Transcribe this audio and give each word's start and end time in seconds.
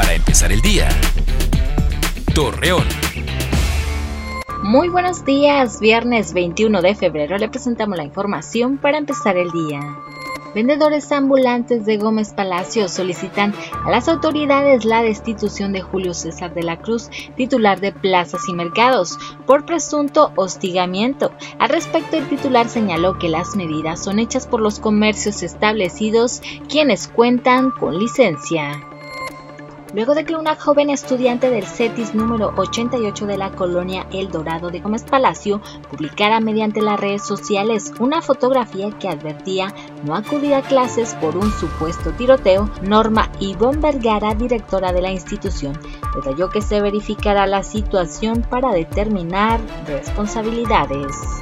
para 0.00 0.14
empezar 0.14 0.50
el 0.50 0.62
día. 0.62 0.88
Torreón. 2.34 2.86
Muy 4.62 4.88
buenos 4.88 5.26
días, 5.26 5.78
viernes 5.78 6.32
21 6.32 6.80
de 6.80 6.94
febrero 6.94 7.36
le 7.36 7.50
presentamos 7.50 7.98
la 7.98 8.04
información 8.04 8.78
para 8.78 8.96
empezar 8.96 9.36
el 9.36 9.50
día. 9.50 9.80
Vendedores 10.54 11.12
ambulantes 11.12 11.84
de 11.84 11.98
Gómez 11.98 12.32
Palacio 12.32 12.88
solicitan 12.88 13.52
a 13.84 13.90
las 13.90 14.08
autoridades 14.08 14.86
la 14.86 15.02
destitución 15.02 15.74
de 15.74 15.82
Julio 15.82 16.14
César 16.14 16.54
de 16.54 16.62
la 16.62 16.78
Cruz, 16.78 17.10
titular 17.36 17.80
de 17.80 17.92
Plazas 17.92 18.48
y 18.48 18.54
Mercados, 18.54 19.18
por 19.46 19.66
presunto 19.66 20.32
hostigamiento. 20.34 21.30
Al 21.58 21.68
respecto, 21.68 22.16
el 22.16 22.26
titular 22.26 22.70
señaló 22.70 23.18
que 23.18 23.28
las 23.28 23.54
medidas 23.54 24.02
son 24.02 24.18
hechas 24.18 24.46
por 24.46 24.62
los 24.62 24.80
comercios 24.80 25.42
establecidos, 25.42 26.40
quienes 26.68 27.06
cuentan 27.06 27.70
con 27.70 27.98
licencia 27.98 28.89
luego 29.94 30.14
de 30.14 30.24
que 30.24 30.36
una 30.36 30.56
joven 30.56 30.90
estudiante 30.90 31.50
del 31.50 31.64
CETIS 31.64 32.14
número 32.14 32.52
88 32.56 33.26
de 33.26 33.38
la 33.38 33.50
colonia 33.52 34.06
El 34.12 34.30
Dorado 34.30 34.70
de 34.70 34.80
Gómez 34.80 35.04
Palacio 35.04 35.60
publicara 35.90 36.40
mediante 36.40 36.80
las 36.80 37.00
redes 37.00 37.26
sociales 37.26 37.92
una 37.98 38.22
fotografía 38.22 38.90
que 38.98 39.08
advertía 39.08 39.74
no 40.04 40.14
acudir 40.14 40.54
a 40.54 40.62
clases 40.62 41.14
por 41.14 41.36
un 41.36 41.50
supuesto 41.52 42.12
tiroteo, 42.12 42.70
Norma 42.82 43.30
Ivonne 43.40 43.80
Vergara, 43.80 44.34
directora 44.34 44.92
de 44.92 45.02
la 45.02 45.12
institución, 45.12 45.78
detalló 46.14 46.48
que 46.50 46.62
se 46.62 46.80
verificará 46.80 47.46
la 47.46 47.62
situación 47.62 48.42
para 48.48 48.72
determinar 48.72 49.60
responsabilidades. 49.86 51.39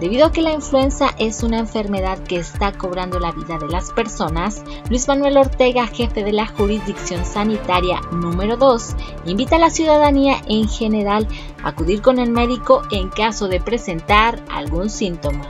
Debido 0.00 0.26
a 0.26 0.32
que 0.32 0.42
la 0.42 0.52
influenza 0.52 1.14
es 1.18 1.42
una 1.42 1.58
enfermedad 1.58 2.18
que 2.18 2.36
está 2.36 2.72
cobrando 2.72 3.18
la 3.18 3.32
vida 3.32 3.56
de 3.58 3.68
las 3.68 3.92
personas, 3.92 4.62
Luis 4.90 5.08
Manuel 5.08 5.38
Ortega, 5.38 5.86
jefe 5.86 6.22
de 6.22 6.32
la 6.32 6.46
jurisdicción 6.46 7.24
sanitaria 7.24 8.02
número 8.12 8.58
2, 8.58 8.94
invita 9.24 9.56
a 9.56 9.58
la 9.58 9.70
ciudadanía 9.70 10.42
en 10.48 10.68
general 10.68 11.26
a 11.62 11.68
acudir 11.68 12.02
con 12.02 12.18
el 12.18 12.30
médico 12.30 12.82
en 12.90 13.08
caso 13.08 13.48
de 13.48 13.58
presentar 13.58 14.44
algún 14.50 14.90
síntoma. 14.90 15.48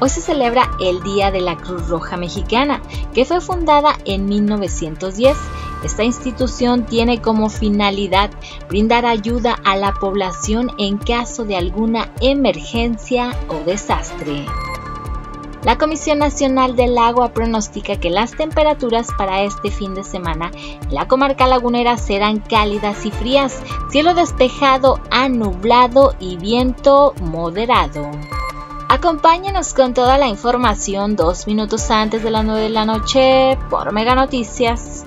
Hoy 0.00 0.08
se 0.08 0.20
celebra 0.20 0.68
el 0.80 1.00
Día 1.04 1.30
de 1.30 1.40
la 1.40 1.56
Cruz 1.56 1.86
Roja 1.86 2.16
Mexicana, 2.16 2.82
que 3.14 3.24
fue 3.24 3.40
fundada 3.40 3.96
en 4.04 4.26
1910 4.26 5.36
esta 5.84 6.04
institución 6.04 6.86
tiene 6.86 7.20
como 7.20 7.48
finalidad 7.48 8.30
brindar 8.68 9.06
ayuda 9.06 9.58
a 9.64 9.76
la 9.76 9.92
población 9.94 10.70
en 10.78 10.98
caso 10.98 11.44
de 11.44 11.56
alguna 11.56 12.12
emergencia 12.20 13.36
o 13.48 13.64
desastre. 13.64 14.46
La 15.64 15.78
Comisión 15.78 16.18
Nacional 16.18 16.74
del 16.74 16.98
Agua 16.98 17.32
pronostica 17.32 17.96
que 17.96 18.10
las 18.10 18.32
temperaturas 18.32 19.08
para 19.16 19.42
este 19.42 19.70
fin 19.70 19.94
de 19.94 20.02
semana 20.02 20.50
en 20.54 20.92
la 20.92 21.06
comarca 21.06 21.46
lagunera 21.46 21.96
serán 21.98 22.40
cálidas 22.40 23.06
y 23.06 23.12
frías, 23.12 23.62
cielo 23.88 24.14
despejado 24.14 25.00
a 25.10 25.28
nublado 25.28 26.14
y 26.18 26.36
viento 26.36 27.14
moderado. 27.20 28.10
Acompáñenos 28.88 29.72
con 29.72 29.94
toda 29.94 30.18
la 30.18 30.26
información 30.26 31.14
dos 31.14 31.46
minutos 31.46 31.90
antes 31.92 32.24
de 32.24 32.30
las 32.30 32.44
9 32.44 32.60
de 32.60 32.68
la 32.68 32.84
noche 32.84 33.56
por 33.70 33.92
Mega 33.92 34.16
Noticias 34.16 35.06